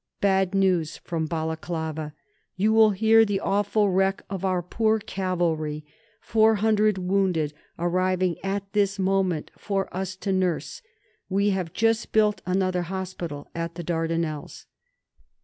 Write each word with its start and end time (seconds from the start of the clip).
Bad 0.19 0.55
news 0.55 0.97
from 0.97 1.27
Balaclava. 1.27 2.15
You 2.55 2.73
will 2.73 2.89
hear 2.89 3.23
the 3.23 3.39
awful 3.39 3.91
wreck 3.91 4.23
of 4.31 4.43
our 4.43 4.63
poor 4.63 4.97
cavalry, 4.97 5.85
400 6.21 6.97
wounded, 6.97 7.53
arriving 7.77 8.37
at 8.43 8.63
this 8.73 8.97
moment 8.97 9.51
for 9.59 9.95
us 9.95 10.15
to 10.15 10.31
nurse. 10.33 10.81
We 11.29 11.51
have 11.51 11.71
just 11.71 12.11
built 12.13 12.41
another 12.47 12.81
hospital 12.81 13.47
at 13.53 13.75
the 13.75 13.83
Dardanelles. 13.83 14.65